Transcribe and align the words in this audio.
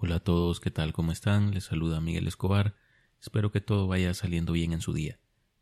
Hola 0.00 0.14
a 0.14 0.20
todos, 0.20 0.60
¿qué 0.60 0.70
tal? 0.70 0.92
¿Cómo 0.92 1.10
están? 1.10 1.50
Les 1.50 1.64
saluda 1.64 2.00
Miguel 2.00 2.28
Escobar. 2.28 2.76
Espero 3.20 3.50
que 3.50 3.60
todo 3.60 3.88
vaya 3.88 4.14
saliendo 4.14 4.52
bien 4.52 4.72
en 4.72 4.80
su 4.80 4.92
día. 4.92 5.18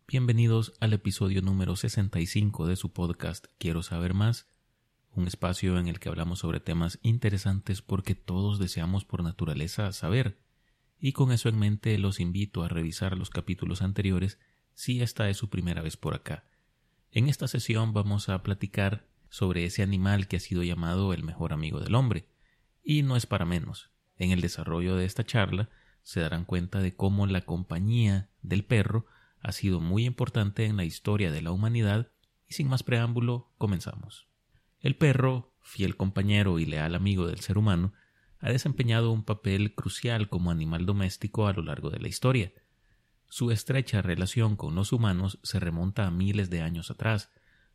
Bienvenidos 0.06 0.74
al 0.79 0.93
episodio 0.93 1.40
número 1.40 1.74
65 1.74 2.67
de 2.67 2.77
su 2.77 2.93
podcast 2.93 3.46
Quiero 3.57 3.83
saber 3.83 4.12
más, 4.12 4.46
un 5.11 5.27
espacio 5.27 5.79
en 5.79 5.88
el 5.88 5.99
que 5.99 6.11
hablamos 6.11 6.41
sobre 6.41 6.61
temas 6.61 6.99
interesantes 7.01 7.80
porque 7.80 8.14
todos 8.14 8.59
deseamos 8.59 9.07
por 9.07 9.22
naturaleza 9.22 9.91
saber. 9.93 10.39
Y 10.98 11.12
con 11.12 11.32
eso 11.32 11.48
en 11.48 11.59
mente 11.59 11.96
los 11.96 12.21
invito 12.21 12.62
a 12.62 12.68
revisar 12.68 13.16
los 13.16 13.30
capítulos 13.30 13.80
anteriores 13.80 14.39
si 14.75 15.00
esta 15.00 15.30
es 15.30 15.39
su 15.39 15.48
primera 15.48 15.80
vez 15.80 15.96
por 15.96 16.12
acá. 16.12 16.45
En 17.11 17.30
esta 17.30 17.48
sesión 17.48 17.95
vamos 17.95 18.29
a 18.29 18.43
platicar 18.43 19.09
sobre 19.30 19.64
ese 19.64 19.82
animal 19.82 20.29
que 20.29 20.37
ha 20.37 20.41
sido 20.41 20.62
llamado 20.62 21.14
el 21.14 21.23
mejor 21.23 21.55
amigo 21.55 21.80
del 21.80 21.95
hombre. 21.95 22.29
Y 22.82 23.03
no 23.03 23.16
es 23.16 23.25
para 23.25 23.46
menos. 23.46 23.95
En 24.19 24.30
el 24.30 24.41
desarrollo 24.41 24.97
de 24.97 25.05
esta 25.05 25.25
charla 25.25 25.69
se 26.02 26.20
darán 26.20 26.45
cuenta 26.45 26.80
de 26.80 26.95
cómo 26.95 27.27
la 27.27 27.43
compañía 27.43 28.30
del 28.43 28.65
perro 28.65 29.07
ha 29.41 29.52
sido 29.52 29.80
muy 29.80 30.05
importante 30.05 30.65
en 30.65 30.77
la 30.77 30.84
historia 30.84 31.30
de 31.30 31.43
la 31.43 31.52
humanidad 31.52 32.11
y 32.48 32.55
sin 32.55 32.69
más 32.69 32.83
preámbulo 32.83 33.52
comenzamos. 33.59 34.29
El 34.80 34.97
perro, 34.97 35.52
fiel 35.60 35.97
compañero 35.97 36.59
y 36.59 36.66
leal 36.66 36.95
amigo 36.95 37.27
del 37.27 37.41
ser 37.41 37.59
humano, 37.59 37.93
ha 38.38 38.51
desempeñado 38.51 39.10
un 39.10 39.24
papel 39.24 39.74
crucial 39.74 40.29
como 40.29 40.51
animal 40.51 40.87
doméstico 40.87 41.46
a 41.48 41.52
lo 41.52 41.62
largo 41.62 41.91
de 41.91 41.98
la 41.98 42.09
historia. 42.09 42.52
Su 43.29 43.51
estrecha 43.51 44.02
relación 44.02 44.57
con 44.57 44.74
los 44.74 44.93
humanos 44.93 45.41
se 45.43 45.59
remonta 45.59 46.07
a 46.07 46.10
miles 46.10 46.51
de 46.51 46.62
años 46.62 46.91
atrás, 46.91 47.30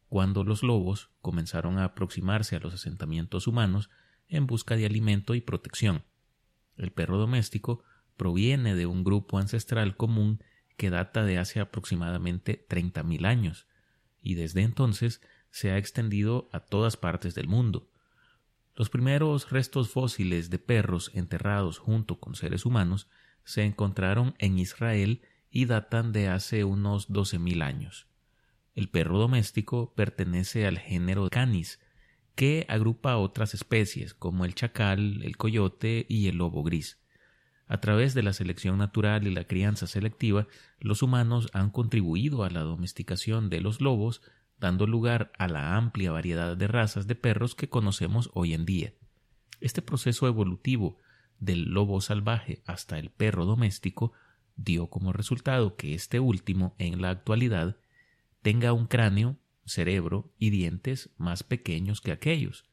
cuando 0.07 0.43
los 0.43 0.63
lobos 0.63 1.09
comenzaron 1.21 1.77
a 1.77 1.85
aproximarse 1.85 2.55
a 2.55 2.59
los 2.59 2.73
asentamientos 2.73 3.47
humanos 3.47 3.89
en 4.27 4.47
busca 4.47 4.75
de 4.75 4.85
alimento 4.85 5.35
y 5.35 5.41
protección. 5.41 6.03
El 6.81 6.91
perro 6.91 7.19
doméstico 7.19 7.83
proviene 8.17 8.73
de 8.73 8.87
un 8.87 9.03
grupo 9.03 9.37
ancestral 9.37 9.95
común 9.95 10.43
que 10.77 10.89
data 10.89 11.23
de 11.23 11.37
hace 11.37 11.59
aproximadamente 11.59 12.65
30.000 12.67 13.27
años, 13.27 13.67
y 14.19 14.33
desde 14.33 14.63
entonces 14.63 15.21
se 15.51 15.69
ha 15.69 15.77
extendido 15.77 16.49
a 16.51 16.59
todas 16.59 16.97
partes 16.97 17.35
del 17.35 17.47
mundo. 17.47 17.91
Los 18.75 18.89
primeros 18.89 19.51
restos 19.51 19.89
fósiles 19.89 20.49
de 20.49 20.57
perros 20.57 21.11
enterrados 21.13 21.77
junto 21.77 22.19
con 22.19 22.33
seres 22.33 22.65
humanos 22.65 23.07
se 23.43 23.63
encontraron 23.63 24.33
en 24.39 24.57
Israel 24.57 25.21
y 25.51 25.65
datan 25.65 26.11
de 26.11 26.29
hace 26.29 26.63
unos 26.63 27.11
12.000 27.11 27.63
años. 27.63 28.07
El 28.73 28.89
perro 28.89 29.19
doméstico 29.19 29.93
pertenece 29.93 30.65
al 30.65 30.79
género 30.79 31.29
Canis, 31.29 31.79
que 32.41 32.65
agrupa 32.69 33.17
otras 33.17 33.53
especies 33.53 34.15
como 34.15 34.45
el 34.45 34.55
chacal, 34.55 35.21
el 35.21 35.37
coyote 35.37 36.07
y 36.09 36.27
el 36.27 36.37
lobo 36.37 36.63
gris. 36.63 36.99
A 37.67 37.79
través 37.81 38.15
de 38.15 38.23
la 38.23 38.33
selección 38.33 38.79
natural 38.79 39.27
y 39.27 39.31
la 39.31 39.43
crianza 39.43 39.85
selectiva, 39.85 40.47
los 40.79 41.03
humanos 41.03 41.49
han 41.53 41.69
contribuido 41.69 42.43
a 42.43 42.49
la 42.49 42.61
domesticación 42.61 43.51
de 43.51 43.61
los 43.61 43.79
lobos, 43.79 44.23
dando 44.59 44.87
lugar 44.87 45.31
a 45.37 45.47
la 45.47 45.77
amplia 45.77 46.11
variedad 46.11 46.57
de 46.57 46.67
razas 46.67 47.05
de 47.05 47.13
perros 47.13 47.53
que 47.53 47.69
conocemos 47.69 48.31
hoy 48.33 48.55
en 48.55 48.65
día. 48.65 48.95
Este 49.59 49.83
proceso 49.83 50.25
evolutivo 50.25 50.97
del 51.37 51.65
lobo 51.65 52.01
salvaje 52.01 52.63
hasta 52.65 52.97
el 52.97 53.11
perro 53.11 53.45
doméstico 53.45 54.13
dio 54.55 54.87
como 54.87 55.13
resultado 55.13 55.75
que 55.75 55.93
este 55.93 56.19
último, 56.19 56.73
en 56.79 57.03
la 57.03 57.11
actualidad, 57.11 57.77
tenga 58.41 58.73
un 58.73 58.87
cráneo 58.87 59.37
cerebro 59.65 60.33
y 60.37 60.49
dientes 60.49 61.09
más 61.17 61.43
pequeños 61.43 62.01
que 62.01 62.11
aquellos, 62.11 62.65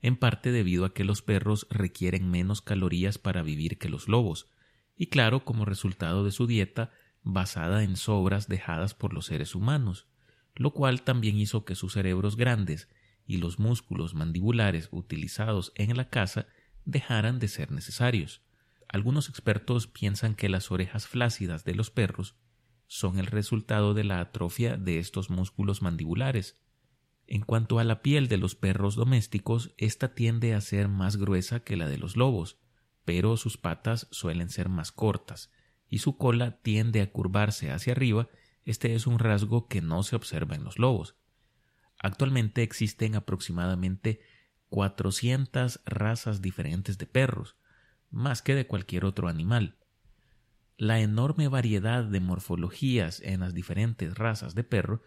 en 0.00 0.16
parte 0.16 0.52
debido 0.52 0.84
a 0.84 0.94
que 0.94 1.04
los 1.04 1.22
perros 1.22 1.66
requieren 1.70 2.30
menos 2.30 2.60
calorías 2.60 3.18
para 3.18 3.42
vivir 3.42 3.78
que 3.78 3.88
los 3.88 4.08
lobos, 4.08 4.48
y 4.96 5.06
claro 5.06 5.44
como 5.44 5.64
resultado 5.64 6.24
de 6.24 6.32
su 6.32 6.46
dieta 6.46 6.90
basada 7.22 7.82
en 7.82 7.96
sobras 7.96 8.48
dejadas 8.48 8.94
por 8.94 9.12
los 9.12 9.26
seres 9.26 9.54
humanos, 9.54 10.06
lo 10.54 10.72
cual 10.72 11.02
también 11.02 11.36
hizo 11.36 11.64
que 11.64 11.74
sus 11.74 11.94
cerebros 11.94 12.36
grandes 12.36 12.88
y 13.26 13.38
los 13.38 13.58
músculos 13.58 14.14
mandibulares 14.14 14.88
utilizados 14.92 15.72
en 15.74 15.96
la 15.96 16.08
caza 16.08 16.46
dejaran 16.84 17.38
de 17.38 17.48
ser 17.48 17.72
necesarios. 17.72 18.42
Algunos 18.88 19.28
expertos 19.28 19.88
piensan 19.88 20.34
que 20.34 20.48
las 20.48 20.70
orejas 20.70 21.08
flácidas 21.08 21.64
de 21.64 21.74
los 21.74 21.90
perros 21.90 22.36
son 22.86 23.18
el 23.18 23.26
resultado 23.26 23.94
de 23.94 24.04
la 24.04 24.20
atrofia 24.20 24.76
de 24.76 24.98
estos 24.98 25.30
músculos 25.30 25.82
mandibulares. 25.82 26.60
En 27.26 27.42
cuanto 27.42 27.78
a 27.78 27.84
la 27.84 28.02
piel 28.02 28.28
de 28.28 28.36
los 28.36 28.54
perros 28.54 28.94
domésticos, 28.94 29.72
ésta 29.76 30.14
tiende 30.14 30.54
a 30.54 30.60
ser 30.60 30.88
más 30.88 31.16
gruesa 31.16 31.60
que 31.60 31.76
la 31.76 31.88
de 31.88 31.98
los 31.98 32.16
lobos, 32.16 32.58
pero 33.04 33.36
sus 33.36 33.56
patas 33.56 34.06
suelen 34.10 34.48
ser 34.48 34.68
más 34.68 34.92
cortas, 34.92 35.50
y 35.88 35.98
su 35.98 36.16
cola 36.16 36.58
tiende 36.62 37.00
a 37.00 37.10
curvarse 37.10 37.70
hacia 37.70 37.92
arriba, 37.92 38.28
este 38.64 38.94
es 38.94 39.06
un 39.06 39.18
rasgo 39.18 39.68
que 39.68 39.80
no 39.80 40.02
se 40.02 40.16
observa 40.16 40.54
en 40.54 40.64
los 40.64 40.78
lobos. 40.78 41.16
Actualmente 41.98 42.62
existen 42.62 43.14
aproximadamente 43.14 44.20
400 44.68 45.80
razas 45.84 46.42
diferentes 46.42 46.98
de 46.98 47.06
perros, 47.06 47.56
más 48.10 48.42
que 48.42 48.54
de 48.54 48.66
cualquier 48.66 49.04
otro 49.04 49.28
animal 49.28 49.76
la 50.76 51.00
enorme 51.00 51.48
variedad 51.48 52.04
de 52.04 52.20
morfologías 52.20 53.20
en 53.20 53.40
las 53.40 53.54
diferentes 53.54 54.14
razas 54.14 54.54
de 54.54 54.64
perro, 54.64 55.02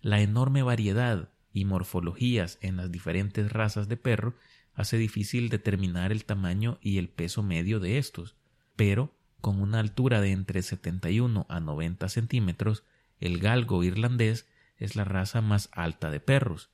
la 0.00 0.20
enorme 0.20 0.62
variedad 0.62 1.30
y 1.52 1.64
morfologías 1.64 2.58
en 2.60 2.76
las 2.76 2.90
diferentes 2.90 3.50
razas 3.52 3.88
de 3.88 3.96
perro 3.96 4.34
hace 4.74 4.96
difícil 4.96 5.48
determinar 5.48 6.12
el 6.12 6.24
tamaño 6.24 6.78
y 6.80 6.98
el 6.98 7.08
peso 7.08 7.42
medio 7.42 7.80
de 7.80 7.98
estos, 7.98 8.36
pero 8.76 9.14
con 9.40 9.60
una 9.60 9.78
altura 9.80 10.20
de 10.20 10.32
entre 10.32 10.62
71 10.62 11.46
a 11.48 11.60
90 11.60 12.08
centímetros, 12.08 12.84
el 13.20 13.38
galgo 13.38 13.84
irlandés 13.84 14.48
es 14.78 14.96
la 14.96 15.04
raza 15.04 15.40
más 15.40 15.68
alta 15.72 16.10
de 16.10 16.20
perros. 16.20 16.70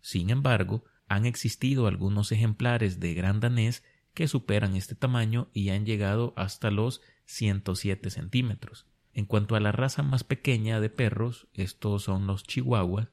Sin 0.00 0.30
embargo, 0.30 0.84
han 1.08 1.26
existido 1.26 1.86
algunos 1.86 2.32
ejemplares 2.32 3.00
de 3.00 3.14
gran 3.14 3.40
danés 3.40 3.82
que 4.14 4.28
superan 4.28 4.76
este 4.76 4.94
tamaño 4.94 5.48
y 5.52 5.70
han 5.70 5.86
llegado 5.86 6.32
hasta 6.36 6.70
los 6.70 7.00
107 7.28 8.08
centímetros. 8.08 8.86
En 9.12 9.26
cuanto 9.26 9.54
a 9.54 9.60
la 9.60 9.70
raza 9.70 10.02
más 10.02 10.24
pequeña 10.24 10.80
de 10.80 10.88
perros, 10.88 11.46
estos 11.52 12.04
son 12.04 12.26
los 12.26 12.42
chihuahuas, 12.42 13.08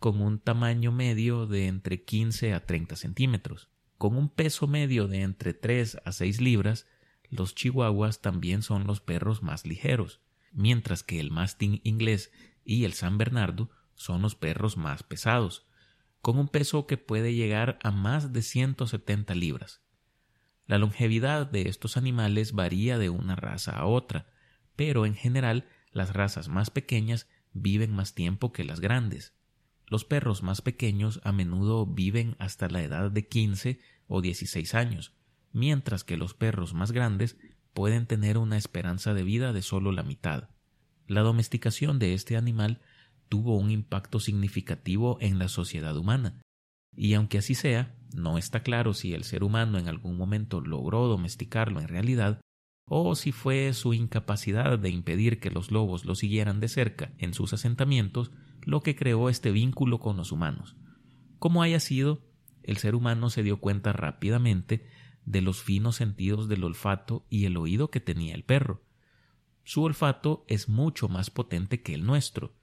con 0.00 0.20
un 0.20 0.40
tamaño 0.40 0.90
medio 0.90 1.46
de 1.46 1.68
entre 1.68 2.02
15 2.02 2.52
a 2.52 2.66
30 2.66 2.96
centímetros. 2.96 3.70
Con 3.96 4.16
un 4.16 4.28
peso 4.28 4.66
medio 4.66 5.06
de 5.06 5.22
entre 5.22 5.54
3 5.54 5.98
a 6.04 6.12
6 6.12 6.40
libras, 6.40 6.88
los 7.30 7.54
chihuahuas 7.54 8.20
también 8.20 8.62
son 8.62 8.86
los 8.86 9.00
perros 9.00 9.42
más 9.42 9.66
ligeros, 9.66 10.20
mientras 10.52 11.04
que 11.04 11.20
el 11.20 11.30
mastín 11.30 11.80
inglés 11.84 12.32
y 12.64 12.84
el 12.84 12.92
san 12.92 13.18
bernardo 13.18 13.70
son 13.94 14.20
los 14.20 14.34
perros 14.34 14.76
más 14.76 15.04
pesados, 15.04 15.64
con 16.20 16.38
un 16.38 16.48
peso 16.48 16.86
que 16.86 16.96
puede 16.96 17.34
llegar 17.34 17.78
a 17.84 17.92
más 17.92 18.32
de 18.32 18.42
170 18.42 19.34
libras. 19.36 19.83
La 20.66 20.78
longevidad 20.78 21.46
de 21.46 21.68
estos 21.68 21.96
animales 21.96 22.52
varía 22.52 22.98
de 22.98 23.10
una 23.10 23.36
raza 23.36 23.72
a 23.72 23.84
otra, 23.86 24.32
pero 24.76 25.04
en 25.04 25.14
general 25.14 25.68
las 25.92 26.14
razas 26.14 26.48
más 26.48 26.70
pequeñas 26.70 27.28
viven 27.52 27.92
más 27.92 28.14
tiempo 28.14 28.52
que 28.52 28.64
las 28.64 28.80
grandes. 28.80 29.34
Los 29.86 30.04
perros 30.04 30.42
más 30.42 30.62
pequeños 30.62 31.20
a 31.22 31.32
menudo 31.32 31.86
viven 31.86 32.36
hasta 32.38 32.68
la 32.68 32.82
edad 32.82 33.10
de 33.10 33.28
15 33.28 33.78
o 34.08 34.22
16 34.22 34.74
años, 34.74 35.12
mientras 35.52 36.02
que 36.02 36.16
los 36.16 36.34
perros 36.34 36.72
más 36.72 36.92
grandes 36.92 37.36
pueden 37.74 38.06
tener 38.06 38.38
una 38.38 38.56
esperanza 38.56 39.12
de 39.12 39.22
vida 39.22 39.52
de 39.52 39.62
solo 39.62 39.92
la 39.92 40.02
mitad. 40.02 40.48
La 41.06 41.20
domesticación 41.20 41.98
de 41.98 42.14
este 42.14 42.36
animal 42.36 42.80
tuvo 43.28 43.56
un 43.56 43.70
impacto 43.70 44.20
significativo 44.20 45.18
en 45.20 45.38
la 45.38 45.48
sociedad 45.48 45.96
humana, 45.96 46.40
y 46.96 47.14
aunque 47.14 47.38
así 47.38 47.54
sea, 47.54 47.94
no 48.14 48.38
está 48.38 48.62
claro 48.62 48.94
si 48.94 49.12
el 49.12 49.24
ser 49.24 49.42
humano 49.42 49.78
en 49.78 49.88
algún 49.88 50.16
momento 50.16 50.60
logró 50.60 51.06
domesticarlo 51.08 51.80
en 51.80 51.88
realidad, 51.88 52.40
o 52.86 53.14
si 53.14 53.32
fue 53.32 53.72
su 53.72 53.94
incapacidad 53.94 54.78
de 54.78 54.90
impedir 54.90 55.40
que 55.40 55.50
los 55.50 55.70
lobos 55.70 56.04
lo 56.04 56.14
siguieran 56.14 56.60
de 56.60 56.68
cerca 56.68 57.12
en 57.18 57.34
sus 57.34 57.52
asentamientos 57.52 58.30
lo 58.62 58.82
que 58.82 58.94
creó 58.94 59.28
este 59.28 59.50
vínculo 59.50 60.00
con 60.00 60.16
los 60.16 60.32
humanos. 60.32 60.76
Como 61.38 61.62
haya 61.62 61.80
sido, 61.80 62.22
el 62.62 62.76
ser 62.76 62.94
humano 62.94 63.30
se 63.30 63.42
dio 63.42 63.58
cuenta 63.58 63.92
rápidamente 63.92 64.86
de 65.24 65.40
los 65.40 65.62
finos 65.62 65.96
sentidos 65.96 66.48
del 66.48 66.64
olfato 66.64 67.26
y 67.28 67.46
el 67.46 67.56
oído 67.56 67.90
que 67.90 68.00
tenía 68.00 68.34
el 68.34 68.44
perro. 68.44 68.82
Su 69.64 69.82
olfato 69.82 70.44
es 70.48 70.68
mucho 70.68 71.08
más 71.08 71.30
potente 71.30 71.82
que 71.82 71.94
el 71.94 72.04
nuestro, 72.04 72.54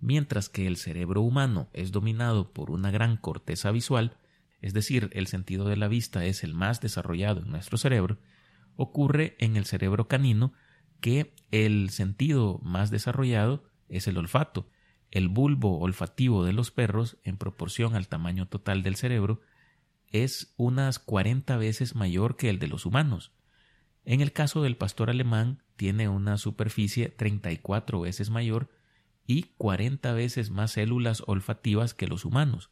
mientras 0.00 0.48
que 0.48 0.66
el 0.66 0.76
cerebro 0.76 1.22
humano 1.22 1.68
es 1.72 1.92
dominado 1.92 2.52
por 2.52 2.70
una 2.70 2.90
gran 2.90 3.16
corteza 3.16 3.70
visual, 3.70 4.16
es 4.60 4.72
decir, 4.72 5.10
el 5.12 5.26
sentido 5.26 5.66
de 5.66 5.76
la 5.76 5.88
vista 5.88 6.24
es 6.24 6.42
el 6.44 6.54
más 6.54 6.80
desarrollado 6.80 7.40
en 7.40 7.50
nuestro 7.50 7.76
cerebro, 7.76 8.18
ocurre 8.76 9.36
en 9.38 9.56
el 9.56 9.66
cerebro 9.66 10.08
canino 10.08 10.52
que 11.00 11.34
el 11.50 11.90
sentido 11.90 12.60
más 12.62 12.90
desarrollado 12.90 13.64
es 13.88 14.08
el 14.08 14.16
olfato. 14.16 14.68
El 15.10 15.28
bulbo 15.28 15.78
olfativo 15.78 16.44
de 16.44 16.52
los 16.52 16.70
perros, 16.70 17.18
en 17.24 17.36
proporción 17.36 17.94
al 17.94 18.08
tamaño 18.08 18.48
total 18.48 18.82
del 18.82 18.96
cerebro, 18.96 19.40
es 20.10 20.54
unas 20.56 20.98
40 20.98 21.56
veces 21.56 21.94
mayor 21.94 22.36
que 22.36 22.48
el 22.48 22.58
de 22.58 22.68
los 22.68 22.86
humanos. 22.86 23.32
En 24.04 24.20
el 24.20 24.32
caso 24.32 24.62
del 24.62 24.76
pastor 24.76 25.10
alemán, 25.10 25.62
tiene 25.76 26.08
una 26.08 26.38
superficie 26.38 27.08
34 27.08 28.00
veces 28.00 28.30
mayor 28.30 28.70
y 29.26 29.44
40 29.56 30.12
veces 30.12 30.50
más 30.50 30.72
células 30.72 31.22
olfativas 31.26 31.94
que 31.94 32.06
los 32.06 32.24
humanos. 32.24 32.70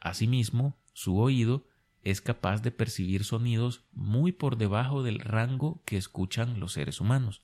Asimismo, 0.00 0.78
su 0.92 1.18
oído 1.18 1.66
es 2.02 2.20
capaz 2.20 2.62
de 2.62 2.70
percibir 2.70 3.24
sonidos 3.24 3.84
muy 3.92 4.32
por 4.32 4.56
debajo 4.56 5.02
del 5.02 5.18
rango 5.18 5.82
que 5.84 5.96
escuchan 5.96 6.60
los 6.60 6.72
seres 6.72 7.00
humanos. 7.00 7.42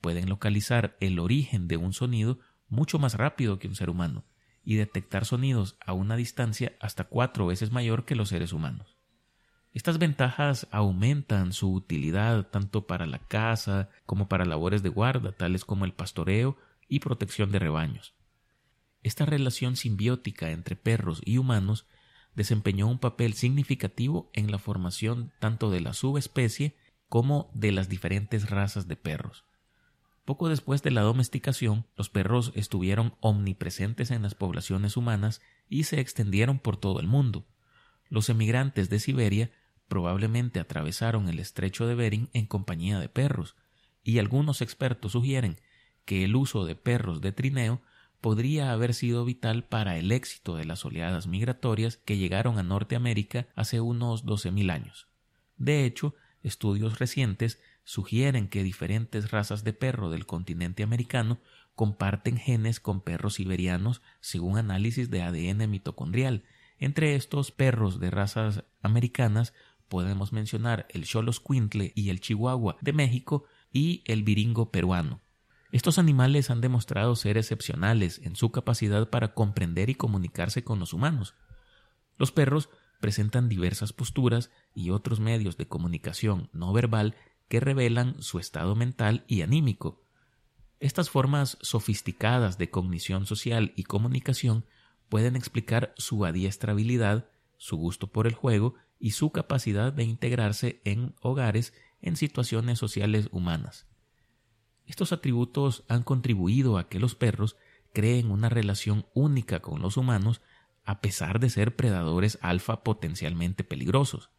Pueden 0.00 0.28
localizar 0.28 0.96
el 1.00 1.18
origen 1.18 1.68
de 1.68 1.76
un 1.76 1.92
sonido 1.92 2.38
mucho 2.68 2.98
más 2.98 3.14
rápido 3.14 3.58
que 3.58 3.68
un 3.68 3.74
ser 3.74 3.90
humano 3.90 4.24
y 4.64 4.76
detectar 4.76 5.24
sonidos 5.24 5.76
a 5.84 5.92
una 5.92 6.16
distancia 6.16 6.72
hasta 6.80 7.04
cuatro 7.04 7.46
veces 7.46 7.72
mayor 7.72 8.04
que 8.04 8.14
los 8.14 8.28
seres 8.28 8.52
humanos. 8.52 8.96
Estas 9.74 9.98
ventajas 9.98 10.66
aumentan 10.70 11.52
su 11.52 11.72
utilidad 11.72 12.48
tanto 12.48 12.86
para 12.86 13.06
la 13.06 13.18
caza 13.18 13.90
como 14.06 14.28
para 14.28 14.44
labores 14.44 14.82
de 14.82 14.88
guarda, 14.88 15.32
tales 15.32 15.64
como 15.64 15.84
el 15.84 15.92
pastoreo 15.92 16.56
y 16.88 17.00
protección 17.00 17.52
de 17.52 17.58
rebaños. 17.58 18.14
Esta 19.02 19.26
relación 19.26 19.76
simbiótica 19.76 20.50
entre 20.50 20.76
perros 20.76 21.20
y 21.24 21.38
humanos 21.38 21.86
desempeñó 22.34 22.86
un 22.86 22.98
papel 22.98 23.34
significativo 23.34 24.30
en 24.32 24.50
la 24.50 24.58
formación 24.58 25.32
tanto 25.40 25.70
de 25.70 25.80
la 25.80 25.92
subespecie 25.92 26.76
como 27.08 27.50
de 27.54 27.72
las 27.72 27.88
diferentes 27.88 28.50
razas 28.50 28.88
de 28.88 28.96
perros. 28.96 29.44
Poco 30.24 30.48
después 30.48 30.82
de 30.82 30.90
la 30.90 31.00
domesticación, 31.00 31.86
los 31.96 32.10
perros 32.10 32.52
estuvieron 32.54 33.14
omnipresentes 33.20 34.10
en 34.10 34.22
las 34.22 34.34
poblaciones 34.34 34.96
humanas 34.96 35.40
y 35.70 35.84
se 35.84 36.00
extendieron 36.00 36.58
por 36.58 36.76
todo 36.76 37.00
el 37.00 37.06
mundo. 37.06 37.46
Los 38.10 38.28
emigrantes 38.28 38.90
de 38.90 39.00
Siberia 39.00 39.50
probablemente 39.88 40.60
atravesaron 40.60 41.28
el 41.28 41.38
estrecho 41.38 41.86
de 41.86 41.94
Bering 41.94 42.28
en 42.34 42.46
compañía 42.46 43.00
de 43.00 43.08
perros, 43.08 43.56
y 44.02 44.18
algunos 44.18 44.60
expertos 44.60 45.12
sugieren 45.12 45.58
que 46.08 46.24
el 46.24 46.36
uso 46.36 46.64
de 46.64 46.74
perros 46.74 47.20
de 47.20 47.32
trineo 47.32 47.82
podría 48.22 48.72
haber 48.72 48.94
sido 48.94 49.26
vital 49.26 49.64
para 49.64 49.98
el 49.98 50.10
éxito 50.10 50.56
de 50.56 50.64
las 50.64 50.82
oleadas 50.86 51.26
migratorias 51.26 51.98
que 51.98 52.16
llegaron 52.16 52.58
a 52.58 52.62
Norteamérica 52.62 53.46
hace 53.54 53.82
unos 53.82 54.24
12.000 54.24 54.72
años. 54.72 55.06
De 55.58 55.84
hecho, 55.84 56.14
estudios 56.42 56.98
recientes 56.98 57.60
sugieren 57.84 58.48
que 58.48 58.62
diferentes 58.62 59.30
razas 59.30 59.64
de 59.64 59.74
perro 59.74 60.08
del 60.08 60.24
continente 60.24 60.82
americano 60.82 61.40
comparten 61.74 62.38
genes 62.38 62.80
con 62.80 63.02
perros 63.02 63.34
siberianos 63.34 64.00
según 64.20 64.56
análisis 64.56 65.10
de 65.10 65.20
ADN 65.20 65.70
mitocondrial. 65.70 66.42
Entre 66.78 67.16
estos 67.16 67.52
perros 67.52 68.00
de 68.00 68.10
razas 68.10 68.64
americanas 68.80 69.52
podemos 69.88 70.32
mencionar 70.32 70.86
el 70.88 71.04
Xoloscuintle 71.04 71.92
y 71.94 72.08
el 72.08 72.20
Chihuahua 72.20 72.78
de 72.80 72.94
México 72.94 73.44
y 73.70 74.02
el 74.06 74.22
viringo 74.22 74.70
peruano. 74.70 75.20
Estos 75.70 75.98
animales 75.98 76.50
han 76.50 76.60
demostrado 76.60 77.14
ser 77.14 77.36
excepcionales 77.36 78.20
en 78.24 78.36
su 78.36 78.50
capacidad 78.50 79.10
para 79.10 79.34
comprender 79.34 79.90
y 79.90 79.94
comunicarse 79.94 80.64
con 80.64 80.78
los 80.78 80.94
humanos. 80.94 81.34
Los 82.16 82.32
perros 82.32 82.70
presentan 83.00 83.48
diversas 83.48 83.92
posturas 83.92 84.50
y 84.74 84.90
otros 84.90 85.20
medios 85.20 85.56
de 85.56 85.68
comunicación 85.68 86.48
no 86.52 86.72
verbal 86.72 87.16
que 87.48 87.60
revelan 87.60 88.20
su 88.22 88.38
estado 88.38 88.74
mental 88.74 89.24
y 89.28 89.42
anímico. 89.42 90.02
Estas 90.80 91.10
formas 91.10 91.58
sofisticadas 91.60 92.56
de 92.56 92.70
cognición 92.70 93.26
social 93.26 93.72
y 93.76 93.84
comunicación 93.84 94.64
pueden 95.08 95.36
explicar 95.36 95.92
su 95.96 96.24
adiestrabilidad, 96.24 97.30
su 97.56 97.76
gusto 97.76 98.06
por 98.06 98.26
el 98.26 98.34
juego 98.34 98.74
y 98.98 99.12
su 99.12 99.32
capacidad 99.32 99.92
de 99.92 100.04
integrarse 100.04 100.80
en 100.84 101.14
hogares 101.20 101.72
en 102.00 102.16
situaciones 102.16 102.78
sociales 102.78 103.28
humanas. 103.32 103.86
Estos 104.88 105.12
atributos 105.12 105.84
han 105.86 106.02
contribuido 106.02 106.78
a 106.78 106.88
que 106.88 106.98
los 106.98 107.14
perros 107.14 107.56
creen 107.92 108.30
una 108.30 108.48
relación 108.48 109.06
única 109.12 109.60
con 109.60 109.82
los 109.82 109.98
humanos 109.98 110.40
a 110.84 111.02
pesar 111.02 111.40
de 111.40 111.50
ser 111.50 111.76
predadores 111.76 112.38
alfa 112.40 112.82
potencialmente 112.82 113.64
peligrosos. 113.64 114.30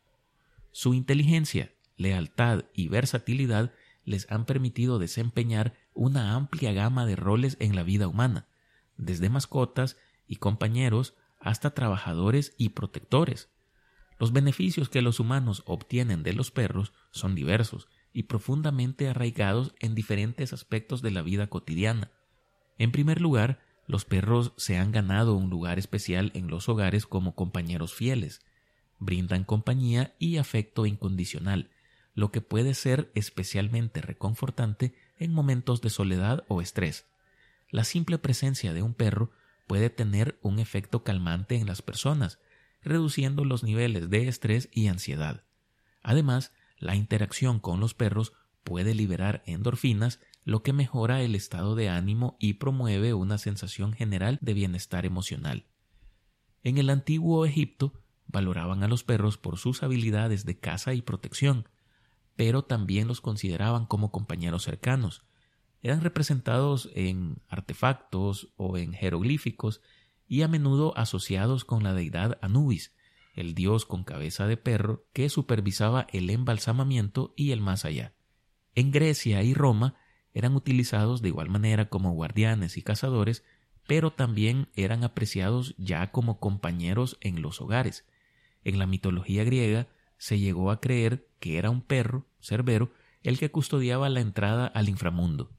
Su 0.71 0.95
inteligencia, 0.95 1.71
lealtad 1.97 2.65
y 2.73 2.87
versatilidad 2.87 3.73
les 4.05 4.29
han 4.31 4.45
permitido 4.45 4.97
desempeñar 4.97 5.75
una 5.93 6.33
amplia 6.33 6.73
gama 6.73 7.05
de 7.05 7.15
roles 7.15 7.55
en 7.59 7.75
la 7.75 7.83
vida 7.83 8.07
humana, 8.07 8.47
desde 8.97 9.29
mascotas 9.29 9.97
y 10.27 10.37
compañeros 10.37 11.13
hasta 11.39 11.75
trabajadores 11.75 12.55
y 12.57 12.69
protectores. 12.69 13.49
Los 14.17 14.33
beneficios 14.33 14.89
que 14.89 15.03
los 15.03 15.19
humanos 15.19 15.61
obtienen 15.67 16.23
de 16.23 16.33
los 16.33 16.49
perros 16.49 16.91
son 17.11 17.35
diversos 17.35 17.87
y 18.13 18.23
profundamente 18.23 19.07
arraigados 19.07 19.73
en 19.79 19.95
diferentes 19.95 20.53
aspectos 20.53 21.01
de 21.01 21.11
la 21.11 21.21
vida 21.21 21.47
cotidiana. 21.47 22.11
En 22.77 22.91
primer 22.91 23.21
lugar, 23.21 23.59
los 23.87 24.05
perros 24.05 24.53
se 24.55 24.77
han 24.77 24.91
ganado 24.91 25.35
un 25.35 25.49
lugar 25.49 25.79
especial 25.79 26.31
en 26.35 26.47
los 26.47 26.69
hogares 26.69 27.05
como 27.05 27.35
compañeros 27.35 27.93
fieles. 27.93 28.41
Brindan 28.99 29.43
compañía 29.43 30.15
y 30.19 30.37
afecto 30.37 30.85
incondicional, 30.85 31.71
lo 32.13 32.31
que 32.31 32.41
puede 32.41 32.73
ser 32.73 33.11
especialmente 33.15 34.01
reconfortante 34.01 34.93
en 35.17 35.33
momentos 35.33 35.81
de 35.81 35.89
soledad 35.89 36.43
o 36.47 36.61
estrés. 36.61 37.07
La 37.71 37.83
simple 37.83 38.17
presencia 38.17 38.73
de 38.73 38.81
un 38.81 38.93
perro 38.93 39.31
puede 39.67 39.89
tener 39.89 40.39
un 40.41 40.59
efecto 40.59 41.03
calmante 41.03 41.55
en 41.55 41.67
las 41.67 41.81
personas, 41.81 42.39
reduciendo 42.81 43.45
los 43.45 43.63
niveles 43.63 44.09
de 44.09 44.27
estrés 44.27 44.69
y 44.71 44.87
ansiedad. 44.87 45.43
Además, 46.01 46.51
la 46.79 46.95
interacción 46.95 47.59
con 47.59 47.79
los 47.79 47.93
perros 47.93 48.33
puede 48.63 48.95
liberar 48.95 49.43
endorfinas, 49.45 50.19
lo 50.43 50.63
que 50.63 50.73
mejora 50.73 51.21
el 51.21 51.35
estado 51.35 51.75
de 51.75 51.89
ánimo 51.89 52.37
y 52.39 52.53
promueve 52.53 53.13
una 53.13 53.37
sensación 53.37 53.93
general 53.93 54.39
de 54.41 54.53
bienestar 54.53 55.05
emocional. 55.05 55.65
En 56.63 56.77
el 56.77 56.89
antiguo 56.89 57.45
Egipto 57.45 57.93
valoraban 58.27 58.83
a 58.83 58.87
los 58.87 59.03
perros 59.03 59.37
por 59.37 59.57
sus 59.57 59.83
habilidades 59.83 60.45
de 60.45 60.57
caza 60.57 60.93
y 60.93 61.01
protección, 61.01 61.67
pero 62.35 62.63
también 62.63 63.07
los 63.07 63.21
consideraban 63.21 63.85
como 63.85 64.11
compañeros 64.11 64.63
cercanos. 64.63 65.25
Eran 65.81 66.01
representados 66.01 66.89
en 66.93 67.41
artefactos 67.47 68.53
o 68.55 68.77
en 68.77 68.93
jeroglíficos 68.93 69.81
y 70.27 70.43
a 70.43 70.47
menudo 70.47 70.97
asociados 70.97 71.65
con 71.65 71.83
la 71.83 71.93
deidad 71.93 72.37
Anubis, 72.41 72.93
el 73.39 73.55
dios 73.55 73.85
con 73.85 74.03
cabeza 74.03 74.47
de 74.47 74.57
perro 74.57 75.05
que 75.13 75.29
supervisaba 75.29 76.07
el 76.11 76.29
embalsamamiento 76.29 77.33
y 77.37 77.51
el 77.51 77.61
más 77.61 77.85
allá. 77.85 78.13
En 78.75 78.91
Grecia 78.91 79.41
y 79.43 79.53
Roma 79.53 79.95
eran 80.33 80.55
utilizados 80.55 81.21
de 81.21 81.29
igual 81.29 81.49
manera 81.49 81.89
como 81.89 82.11
guardianes 82.11 82.77
y 82.77 82.81
cazadores, 82.81 83.43
pero 83.87 84.11
también 84.11 84.67
eran 84.75 85.03
apreciados 85.03 85.73
ya 85.77 86.11
como 86.11 86.39
compañeros 86.39 87.17
en 87.21 87.41
los 87.41 87.61
hogares. 87.61 88.05
En 88.63 88.77
la 88.77 88.85
mitología 88.85 89.43
griega 89.45 89.87
se 90.17 90.37
llegó 90.37 90.69
a 90.69 90.81
creer 90.81 91.27
que 91.39 91.57
era 91.57 91.69
un 91.69 91.81
perro, 91.81 92.27
Cerbero, 92.41 92.91
el 93.23 93.39
que 93.39 93.51
custodiaba 93.51 94.09
la 94.09 94.19
entrada 94.19 94.67
al 94.67 94.89
inframundo. 94.89 95.51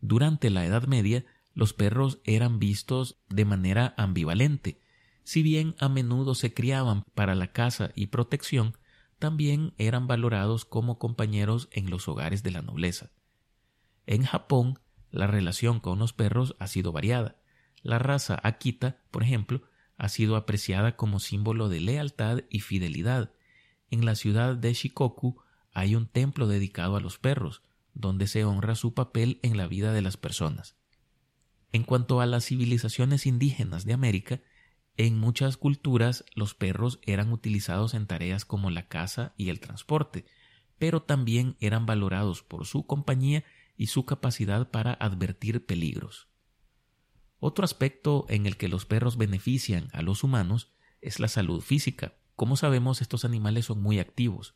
Durante 0.00 0.50
la 0.50 0.66
Edad 0.66 0.86
Media 0.86 1.24
los 1.54 1.72
perros 1.72 2.20
eran 2.24 2.58
vistos 2.58 3.18
de 3.30 3.46
manera 3.46 3.94
ambivalente. 3.96 4.78
Si 5.24 5.42
bien 5.42 5.74
a 5.78 5.88
menudo 5.88 6.34
se 6.34 6.54
criaban 6.54 7.02
para 7.14 7.34
la 7.34 7.52
caza 7.52 7.90
y 7.94 8.06
protección, 8.06 8.76
también 9.18 9.72
eran 9.78 10.06
valorados 10.06 10.64
como 10.64 10.98
compañeros 10.98 11.68
en 11.72 11.88
los 11.90 12.08
hogares 12.08 12.42
de 12.42 12.50
la 12.50 12.62
nobleza. 12.62 13.10
En 14.06 14.24
Japón, 14.24 14.78
la 15.10 15.26
relación 15.26 15.80
con 15.80 15.98
los 15.98 16.12
perros 16.12 16.54
ha 16.58 16.66
sido 16.66 16.92
variada. 16.92 17.36
La 17.82 17.98
raza 17.98 18.38
Akita, 18.42 18.98
por 19.10 19.22
ejemplo, 19.22 19.62
ha 19.96 20.08
sido 20.08 20.36
apreciada 20.36 20.96
como 20.96 21.20
símbolo 21.20 21.68
de 21.68 21.80
lealtad 21.80 22.40
y 22.50 22.60
fidelidad. 22.60 23.32
En 23.90 24.04
la 24.04 24.16
ciudad 24.16 24.56
de 24.56 24.74
Shikoku 24.74 25.40
hay 25.72 25.94
un 25.94 26.06
templo 26.06 26.46
dedicado 26.48 26.96
a 26.96 27.00
los 27.00 27.18
perros, 27.18 27.62
donde 27.94 28.26
se 28.26 28.44
honra 28.44 28.74
su 28.74 28.92
papel 28.92 29.38
en 29.42 29.56
la 29.56 29.68
vida 29.68 29.92
de 29.92 30.02
las 30.02 30.16
personas. 30.16 30.76
En 31.72 31.84
cuanto 31.84 32.20
a 32.20 32.26
las 32.26 32.44
civilizaciones 32.44 33.26
indígenas 33.26 33.84
de 33.84 33.92
América, 33.92 34.40
en 34.96 35.18
muchas 35.18 35.56
culturas 35.56 36.24
los 36.36 36.54
perros 36.54 37.00
eran 37.02 37.32
utilizados 37.32 37.94
en 37.94 38.06
tareas 38.06 38.44
como 38.44 38.70
la 38.70 38.86
caza 38.86 39.34
y 39.36 39.48
el 39.48 39.58
transporte, 39.58 40.24
pero 40.78 41.02
también 41.02 41.56
eran 41.60 41.84
valorados 41.84 42.42
por 42.42 42.64
su 42.64 42.86
compañía 42.86 43.44
y 43.76 43.88
su 43.88 44.04
capacidad 44.04 44.70
para 44.70 44.92
advertir 44.92 45.66
peligros. 45.66 46.28
Otro 47.40 47.64
aspecto 47.64 48.24
en 48.28 48.46
el 48.46 48.56
que 48.56 48.68
los 48.68 48.86
perros 48.86 49.16
benefician 49.16 49.88
a 49.92 50.02
los 50.02 50.22
humanos 50.22 50.72
es 51.00 51.18
la 51.18 51.28
salud 51.28 51.60
física. 51.60 52.14
Como 52.36 52.56
sabemos, 52.56 53.02
estos 53.02 53.24
animales 53.24 53.66
son 53.66 53.82
muy 53.82 53.98
activos 53.98 54.54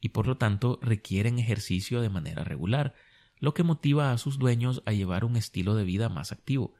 y 0.00 0.10
por 0.10 0.26
lo 0.26 0.36
tanto 0.38 0.78
requieren 0.80 1.38
ejercicio 1.38 2.00
de 2.00 2.08
manera 2.08 2.44
regular, 2.44 2.94
lo 3.38 3.54
que 3.54 3.64
motiva 3.64 4.12
a 4.12 4.18
sus 4.18 4.38
dueños 4.38 4.82
a 4.86 4.92
llevar 4.92 5.24
un 5.24 5.36
estilo 5.36 5.74
de 5.74 5.84
vida 5.84 6.08
más 6.08 6.30
activo. 6.30 6.74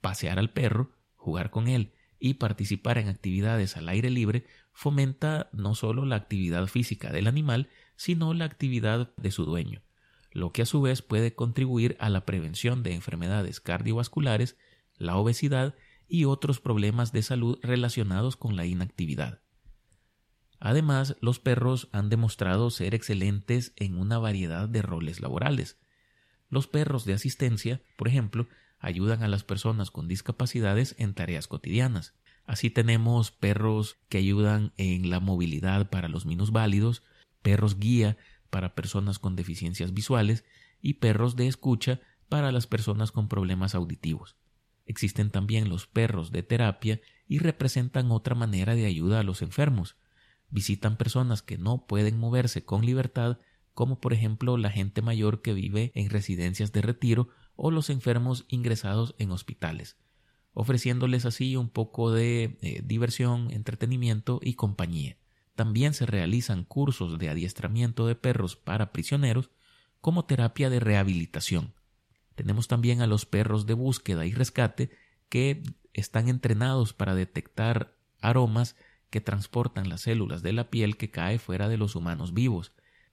Pasear 0.00 0.38
al 0.38 0.52
perro, 0.52 0.90
jugar 1.14 1.50
con 1.50 1.68
él 1.68 1.92
y 2.24 2.34
participar 2.34 2.96
en 2.96 3.08
actividades 3.08 3.76
al 3.76 3.86
aire 3.86 4.08
libre 4.08 4.46
fomenta 4.72 5.50
no 5.52 5.74
solo 5.74 6.06
la 6.06 6.16
actividad 6.16 6.68
física 6.68 7.12
del 7.12 7.26
animal, 7.26 7.68
sino 7.96 8.32
la 8.32 8.46
actividad 8.46 9.14
de 9.18 9.30
su 9.30 9.44
dueño, 9.44 9.82
lo 10.32 10.50
que 10.50 10.62
a 10.62 10.64
su 10.64 10.80
vez 10.80 11.02
puede 11.02 11.34
contribuir 11.34 11.98
a 12.00 12.08
la 12.08 12.24
prevención 12.24 12.82
de 12.82 12.94
enfermedades 12.94 13.60
cardiovasculares, 13.60 14.56
la 14.96 15.16
obesidad 15.16 15.74
y 16.08 16.24
otros 16.24 16.60
problemas 16.60 17.12
de 17.12 17.20
salud 17.20 17.58
relacionados 17.62 18.38
con 18.38 18.56
la 18.56 18.64
inactividad. 18.64 19.42
Además, 20.60 21.16
los 21.20 21.40
perros 21.40 21.90
han 21.92 22.08
demostrado 22.08 22.70
ser 22.70 22.94
excelentes 22.94 23.74
en 23.76 23.98
una 23.98 24.18
variedad 24.18 24.66
de 24.66 24.80
roles 24.80 25.20
laborales. 25.20 25.78
Los 26.48 26.68
perros 26.68 27.04
de 27.04 27.12
asistencia, 27.12 27.82
por 27.98 28.08
ejemplo, 28.08 28.48
ayudan 28.84 29.22
a 29.22 29.28
las 29.28 29.44
personas 29.44 29.90
con 29.90 30.08
discapacidades 30.08 30.94
en 30.98 31.14
tareas 31.14 31.48
cotidianas. 31.48 32.12
Así 32.44 32.68
tenemos 32.68 33.30
perros 33.30 33.96
que 34.10 34.18
ayudan 34.18 34.74
en 34.76 35.08
la 35.08 35.20
movilidad 35.20 35.88
para 35.88 36.08
los 36.08 36.26
minusválidos, 36.26 37.02
perros 37.40 37.78
guía 37.78 38.18
para 38.50 38.74
personas 38.74 39.18
con 39.18 39.36
deficiencias 39.36 39.94
visuales 39.94 40.44
y 40.82 40.94
perros 40.94 41.34
de 41.34 41.46
escucha 41.46 42.00
para 42.28 42.52
las 42.52 42.66
personas 42.66 43.10
con 43.10 43.26
problemas 43.26 43.74
auditivos. 43.74 44.36
Existen 44.84 45.30
también 45.30 45.70
los 45.70 45.86
perros 45.86 46.30
de 46.30 46.42
terapia 46.42 47.00
y 47.26 47.38
representan 47.38 48.10
otra 48.10 48.34
manera 48.34 48.74
de 48.74 48.84
ayuda 48.84 49.20
a 49.20 49.22
los 49.22 49.40
enfermos. 49.40 49.96
Visitan 50.50 50.98
personas 50.98 51.40
que 51.40 51.56
no 51.56 51.86
pueden 51.86 52.18
moverse 52.18 52.66
con 52.66 52.84
libertad, 52.84 53.38
como 53.72 53.98
por 53.98 54.12
ejemplo 54.12 54.58
la 54.58 54.70
gente 54.70 55.00
mayor 55.00 55.40
que 55.40 55.54
vive 55.54 55.90
en 55.94 56.10
residencias 56.10 56.70
de 56.72 56.82
retiro 56.82 57.30
o 57.56 57.70
los 57.70 57.90
enfermos 57.90 58.44
ingresados 58.48 59.14
en 59.18 59.30
hospitales, 59.30 59.96
ofreciéndoles 60.52 61.24
así 61.24 61.56
un 61.56 61.68
poco 61.68 62.10
de 62.12 62.58
eh, 62.62 62.82
diversión, 62.84 63.50
entretenimiento 63.50 64.40
y 64.42 64.54
compañía. 64.54 65.16
También 65.54 65.94
se 65.94 66.06
realizan 66.06 66.64
cursos 66.64 67.18
de 67.18 67.28
adiestramiento 67.28 68.06
de 68.06 68.16
perros 68.16 68.56
para 68.56 68.92
prisioneros 68.92 69.50
como 70.00 70.24
terapia 70.24 70.68
de 70.68 70.80
rehabilitación. 70.80 71.74
Tenemos 72.34 72.66
también 72.66 73.00
a 73.00 73.06
los 73.06 73.26
perros 73.26 73.66
de 73.66 73.74
búsqueda 73.74 74.26
y 74.26 74.32
rescate 74.32 74.90
que 75.28 75.62
están 75.92 76.28
entrenados 76.28 76.92
para 76.92 77.14
detectar 77.14 77.94
aromas 78.20 78.76
que 79.10 79.20
transportan 79.20 79.88
las 79.88 80.02
células 80.02 80.42
de 80.42 80.52
la 80.52 80.70
piel 80.70 80.96
que 80.96 81.10
cae 81.10 81.38
fuera 81.38 81.68
de 81.68 81.76
los 81.76 81.94
humanos 81.94 82.34
vivos. 82.34 82.72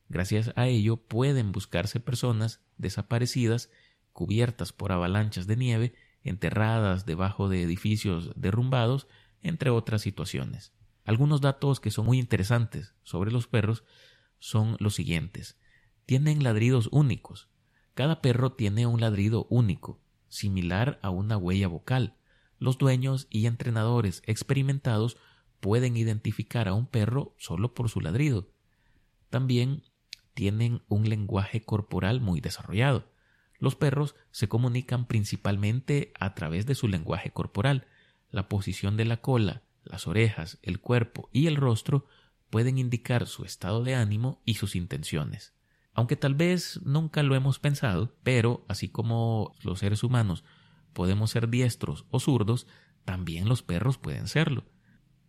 Gracias 0.10 0.52
a 0.56 0.68
ello 0.68 0.98
pueden 0.98 1.52
buscarse 1.52 2.00
personas 2.00 2.60
desaparecidas 2.78 3.70
cubiertas 4.13 4.74
por 4.74 4.91
avalanchas 4.91 5.48
de 5.48 5.56
nieve, 5.56 5.94
enterradas 6.24 7.06
debajo 7.06 7.50
de 7.50 7.63
edificios 7.63 8.32
derrumbados, 8.36 9.08
entre 9.41 9.70
otras 9.70 10.01
situaciones. 10.01 10.74
Algunos 11.03 11.41
datos 11.41 11.80
que 11.80 11.91
son 11.91 12.06
muy 12.06 12.20
interesantes 12.20 12.94
sobre 13.03 13.32
los 13.32 13.48
perros 13.48 13.84
son 14.39 14.75
los 14.80 14.96
siguientes. 14.96 15.58
Tienen 16.06 16.44
ladridos 16.44 16.89
únicos. 16.91 17.50
Cada 17.94 18.22
perro 18.22 18.53
tiene 18.53 18.86
un 18.86 19.01
ladrido 19.01 19.48
único, 19.50 20.00
similar 20.30 21.00
a 21.01 21.10
una 21.10 21.38
huella 21.38 21.68
vocal. 21.68 22.15
Los 22.60 22.77
dueños 22.77 23.27
y 23.30 23.48
entrenadores 23.48 24.22
experimentados 24.25 25.18
pueden 25.60 25.98
identificar 25.98 26.68
a 26.68 26.74
un 26.74 26.88
perro 26.88 27.36
solo 27.38 27.74
por 27.74 27.89
su 27.89 28.01
ladrido. 28.01 28.50
También 29.30 29.84
tienen 30.34 30.82
un 30.88 31.10
lenguaje 31.10 31.62
corporal 31.62 32.22
muy 32.22 32.41
desarrollado. 32.41 33.11
Los 33.62 33.75
perros 33.75 34.15
se 34.32 34.50
comunican 34.50 35.06
principalmente 35.06 36.12
a 36.20 36.34
través 36.34 36.65
de 36.65 36.74
su 36.74 36.88
lenguaje 36.88 37.30
corporal. 37.30 37.86
La 38.32 38.50
posición 38.50 38.98
de 38.98 39.06
la 39.06 39.18
cola, 39.18 39.62
las 39.84 40.08
orejas, 40.08 40.58
el 40.63 40.80
cuerpo 40.80 41.30
y 41.32 41.46
el 41.46 41.58
rostro 41.58 42.08
pueden 42.50 42.80
indicar 42.80 43.27
su 43.27 43.46
estado 43.46 43.84
de 43.84 43.94
ánimo 43.94 44.41
y 44.46 44.56
sus 44.56 44.75
intenciones. 44.75 45.53
Aunque 45.94 46.15
tal 46.15 46.34
vez 46.34 46.80
nunca 46.84 47.22
lo 47.22 47.36
hemos 47.36 47.60
pensado, 47.60 48.15
pero 48.24 48.65
así 48.68 48.89
como 48.89 49.53
los 49.62 49.77
seres 49.77 50.03
humanos 50.03 50.44
podemos 50.91 51.30
ser 51.30 51.48
diestros 51.48 52.06
o 52.10 52.20
zurdos, 52.20 52.65
también 53.06 53.48
los 53.48 53.62
perros 53.62 54.00
pueden 54.00 54.27
serlo. 54.27 54.65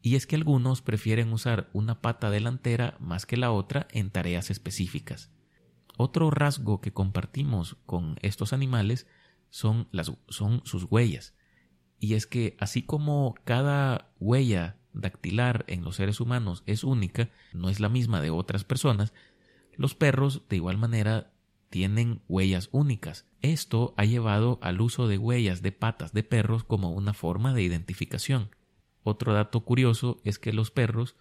Y 0.00 0.16
es 0.16 0.26
que 0.26 0.36
algunos 0.36 0.80
prefieren 0.80 1.34
usar 1.34 1.68
una 1.74 2.00
pata 2.00 2.30
delantera 2.30 2.96
más 2.98 3.26
que 3.26 3.36
la 3.36 3.52
otra 3.52 3.88
en 3.90 4.10
tareas 4.10 4.50
específicas. 4.50 5.30
Otro 5.96 6.30
rasgo 6.30 6.80
que 6.80 6.92
compartimos 6.92 7.76
con 7.86 8.16
estos 8.22 8.52
animales 8.52 9.06
son, 9.50 9.88
las, 9.92 10.12
son 10.28 10.62
sus 10.64 10.84
huellas. 10.84 11.34
Y 11.98 12.14
es 12.14 12.26
que 12.26 12.56
así 12.58 12.82
como 12.82 13.34
cada 13.44 14.12
huella 14.18 14.76
dactilar 14.92 15.64
en 15.68 15.84
los 15.84 15.96
seres 15.96 16.20
humanos 16.20 16.62
es 16.66 16.84
única, 16.84 17.30
no 17.52 17.68
es 17.68 17.80
la 17.80 17.88
misma 17.88 18.20
de 18.20 18.30
otras 18.30 18.64
personas, 18.64 19.12
los 19.76 19.94
perros 19.94 20.42
de 20.48 20.56
igual 20.56 20.78
manera 20.78 21.32
tienen 21.70 22.22
huellas 22.28 22.68
únicas. 22.72 23.26
Esto 23.40 23.94
ha 23.96 24.04
llevado 24.04 24.58
al 24.62 24.80
uso 24.80 25.08
de 25.08 25.18
huellas 25.18 25.62
de 25.62 25.72
patas 25.72 26.12
de 26.12 26.22
perros 26.22 26.64
como 26.64 26.90
una 26.90 27.14
forma 27.14 27.54
de 27.54 27.62
identificación. 27.62 28.50
Otro 29.02 29.32
dato 29.32 29.60
curioso 29.60 30.20
es 30.24 30.38
que 30.38 30.52
los 30.52 30.70
perros 30.70 31.16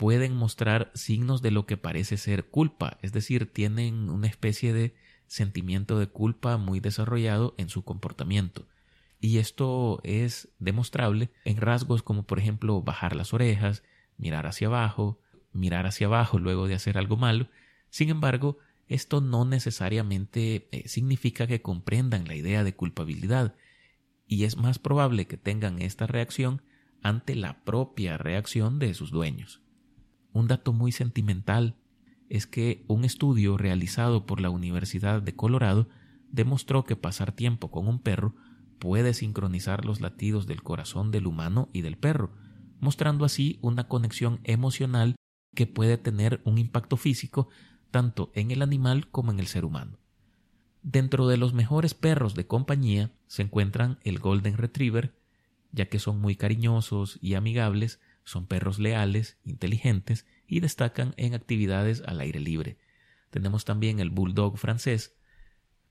pueden 0.00 0.34
mostrar 0.34 0.90
signos 0.94 1.42
de 1.42 1.50
lo 1.50 1.66
que 1.66 1.76
parece 1.76 2.16
ser 2.16 2.46
culpa, 2.46 2.96
es 3.02 3.12
decir, 3.12 3.52
tienen 3.52 4.08
una 4.08 4.28
especie 4.28 4.72
de 4.72 4.94
sentimiento 5.26 5.98
de 5.98 6.06
culpa 6.06 6.56
muy 6.56 6.80
desarrollado 6.80 7.54
en 7.58 7.68
su 7.68 7.84
comportamiento. 7.84 8.66
Y 9.20 9.36
esto 9.36 10.00
es 10.02 10.48
demostrable 10.58 11.28
en 11.44 11.58
rasgos 11.58 12.02
como 12.02 12.22
por 12.22 12.38
ejemplo 12.38 12.80
bajar 12.80 13.14
las 13.14 13.34
orejas, 13.34 13.82
mirar 14.16 14.46
hacia 14.46 14.68
abajo, 14.68 15.20
mirar 15.52 15.84
hacia 15.86 16.06
abajo 16.06 16.38
luego 16.38 16.66
de 16.66 16.76
hacer 16.76 16.96
algo 16.96 17.18
malo. 17.18 17.48
Sin 17.90 18.08
embargo, 18.08 18.56
esto 18.88 19.20
no 19.20 19.44
necesariamente 19.44 20.66
eh, 20.72 20.88
significa 20.88 21.46
que 21.46 21.60
comprendan 21.60 22.26
la 22.26 22.36
idea 22.36 22.64
de 22.64 22.74
culpabilidad, 22.74 23.54
y 24.26 24.44
es 24.44 24.56
más 24.56 24.78
probable 24.78 25.26
que 25.26 25.36
tengan 25.36 25.82
esta 25.82 26.06
reacción 26.06 26.62
ante 27.02 27.34
la 27.34 27.62
propia 27.64 28.16
reacción 28.16 28.78
de 28.78 28.94
sus 28.94 29.10
dueños. 29.10 29.60
Un 30.32 30.48
dato 30.48 30.72
muy 30.72 30.92
sentimental 30.92 31.76
es 32.28 32.46
que 32.46 32.84
un 32.86 33.04
estudio 33.04 33.56
realizado 33.56 34.26
por 34.26 34.40
la 34.40 34.50
Universidad 34.50 35.20
de 35.20 35.34
Colorado 35.34 35.88
demostró 36.30 36.84
que 36.84 36.96
pasar 36.96 37.32
tiempo 37.32 37.70
con 37.70 37.88
un 37.88 37.98
perro 37.98 38.34
puede 38.78 39.14
sincronizar 39.14 39.84
los 39.84 40.00
latidos 40.00 40.46
del 40.46 40.62
corazón 40.62 41.10
del 41.10 41.26
humano 41.26 41.68
y 41.72 41.82
del 41.82 41.98
perro, 41.98 42.32
mostrando 42.78 43.24
así 43.24 43.58
una 43.60 43.88
conexión 43.88 44.40
emocional 44.44 45.16
que 45.54 45.66
puede 45.66 45.98
tener 45.98 46.40
un 46.44 46.58
impacto 46.58 46.96
físico 46.96 47.48
tanto 47.90 48.30
en 48.34 48.50
el 48.50 48.62
animal 48.62 49.08
como 49.10 49.32
en 49.32 49.40
el 49.40 49.48
ser 49.48 49.64
humano. 49.64 49.98
Dentro 50.82 51.26
de 51.28 51.36
los 51.36 51.52
mejores 51.52 51.92
perros 51.92 52.34
de 52.34 52.46
compañía 52.46 53.12
se 53.26 53.42
encuentran 53.42 53.98
el 54.02 54.18
Golden 54.18 54.56
Retriever, 54.56 55.14
ya 55.72 55.86
que 55.86 55.98
son 55.98 56.20
muy 56.20 56.36
cariñosos 56.36 57.18
y 57.20 57.34
amigables, 57.34 58.00
son 58.24 58.46
perros 58.46 58.78
leales, 58.78 59.38
inteligentes 59.44 60.26
y 60.46 60.60
destacan 60.60 61.14
en 61.16 61.34
actividades 61.34 62.02
al 62.06 62.20
aire 62.20 62.40
libre. 62.40 62.78
Tenemos 63.30 63.64
también 63.64 64.00
el 64.00 64.10
bulldog 64.10 64.58
francés, 64.58 65.16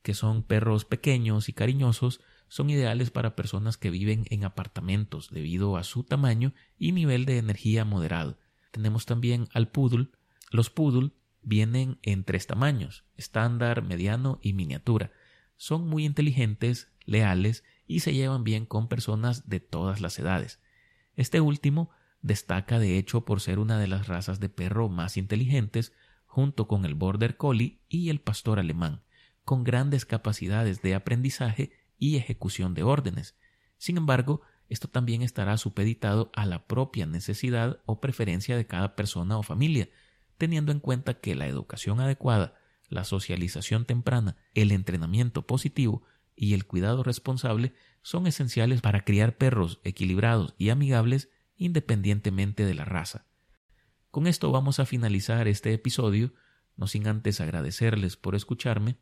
que 0.02 0.14
son 0.14 0.44
perros 0.44 0.86
pequeños 0.86 1.50
y 1.50 1.54
cariñosos, 1.54 2.22
son 2.48 2.70
ideales 2.70 3.12
para 3.12 3.36
personas 3.36 3.78
que 3.78 3.92
viven 3.92 4.26
en 4.30 4.44
apartamentos 4.44 5.30
debido 5.30 5.78
a 5.78 5.84
su 5.84 6.04
tamaño 6.04 6.54
y 6.78 6.92
nivel 6.92 7.26
de 7.26 7.38
energía 7.38 7.86
moderado. 7.86 8.40
Tenemos 8.72 9.06
también 9.06 9.48
al 9.54 9.70
poodle. 9.70 10.08
Los 10.50 10.70
poodle 10.70 11.12
vienen 11.44 12.00
en 12.02 12.24
tres 12.24 12.48
tamaños, 12.48 13.06
estándar, 13.16 13.84
mediano 13.84 14.40
y 14.42 14.54
miniatura. 14.54 15.12
Son 15.58 15.88
muy 15.88 16.06
inteligentes, 16.06 16.92
leales 17.06 17.64
y 17.86 18.00
se 18.00 18.14
llevan 18.14 18.44
bien 18.44 18.66
con 18.66 18.88
personas 18.88 19.48
de 19.48 19.60
todas 19.60 20.02
las 20.02 20.18
edades. 20.18 20.60
Este 21.16 21.42
último 21.42 21.92
Destaca 22.22 22.80
de 22.80 22.98
hecho 22.98 23.26
por 23.26 23.40
ser 23.42 23.60
una 23.60 23.80
de 23.80 23.88
las 23.88 24.08
razas 24.08 24.40
de 24.40 24.50
perro 24.50 24.90
más 24.90 25.18
inteligentes, 25.18 25.94
junto 26.26 26.68
con 26.68 26.86
el 26.86 26.96
Border 26.96 27.38
Collie 27.38 27.80
y 27.88 28.10
el 28.10 28.20
Pastor 28.20 28.60
alemán, 28.60 29.02
con 29.44 29.64
grandes 29.64 30.06
capacidades 30.06 30.82
de 30.82 30.96
aprendizaje 30.96 31.72
y 31.98 32.18
ejecución 32.18 32.74
de 32.74 32.84
órdenes. 32.84 33.36
Sin 33.78 33.98
embargo, 33.98 34.42
esto 34.68 34.88
también 34.88 35.24
estará 35.24 35.58
supeditado 35.58 36.30
a 36.36 36.46
la 36.46 36.68
propia 36.68 37.06
necesidad 37.06 37.80
o 37.86 38.00
preferencia 38.00 38.56
de 38.56 38.68
cada 38.68 38.96
persona 38.96 39.38
o 39.38 39.44
familia, 39.44 39.90
teniendo 40.38 40.72
en 40.72 40.80
cuenta 40.80 41.16
que 41.16 41.36
la 41.36 41.48
educación 41.48 42.00
adecuada, 42.00 42.54
la 42.88 43.04
socialización 43.04 43.86
temprana, 43.86 44.38
el 44.54 44.72
entrenamiento 44.72 45.48
positivo 45.48 46.04
y 46.36 46.54
el 46.54 46.66
cuidado 46.66 47.04
responsable 47.04 47.74
son 48.02 48.28
esenciales 48.28 48.82
para 48.82 49.04
criar 49.04 49.38
perros 49.38 49.80
equilibrados 49.84 50.54
y 50.58 50.70
amigables 50.70 51.30
independientemente 51.60 52.66
de 52.66 52.74
la 52.74 52.86
raza. 52.86 53.28
Con 54.10 54.26
esto 54.26 54.52
vamos 54.52 54.80
a 54.80 54.88
finalizar 54.88 55.48
este 55.48 55.72
episodio, 55.74 56.34
no 56.76 56.88
sin 56.88 57.08
antes 57.08 57.42
agradecerles 57.42 58.18
por 58.18 58.34
escucharme, 58.34 58.98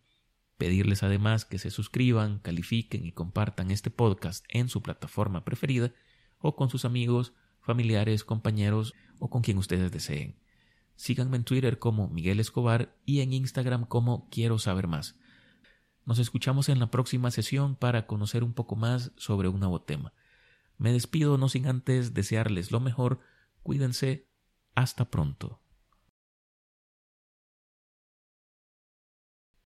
pedirles 0.57 1.03
además 1.03 1.45
que 1.45 1.59
se 1.59 1.69
suscriban, 1.69 2.39
califiquen 2.39 3.05
y 3.05 3.13
compartan 3.13 3.71
este 3.71 3.91
podcast 3.91 4.43
en 4.49 4.67
su 4.67 4.81
plataforma 4.81 5.45
preferida 5.45 5.93
o 6.39 6.55
con 6.55 6.69
sus 6.69 6.83
amigos, 6.83 7.33
familiares, 7.61 8.23
compañeros 8.25 8.93
o 9.19 9.29
con 9.29 9.43
quien 9.43 9.57
ustedes 9.59 9.91
deseen. 9.91 10.35
Síganme 10.95 11.37
en 11.37 11.43
Twitter 11.43 11.77
como 11.77 12.09
Miguel 12.09 12.39
Escobar 12.39 12.97
y 13.05 13.21
en 13.21 13.33
Instagram 13.33 13.85
como 13.85 14.27
Quiero 14.29 14.57
Saber 14.57 14.87
Más. 14.87 15.15
Nos 16.05 16.17
escuchamos 16.17 16.69
en 16.69 16.79
la 16.79 16.89
próxima 16.89 17.29
sesión 17.29 17.75
para 17.75 18.07
conocer 18.07 18.43
un 18.43 18.53
poco 18.53 18.75
más 18.75 19.11
sobre 19.15 19.47
un 19.47 19.59
nuevo 19.59 19.81
tema. 19.81 20.13
Me 20.77 20.91
despido 20.91 21.37
no 21.37 21.49
sin 21.49 21.67
antes 21.67 22.13
desearles 22.13 22.71
lo 22.71 22.79
mejor. 22.79 23.19
Cuídense. 23.63 24.27
Hasta 24.75 25.09
pronto. 25.09 25.59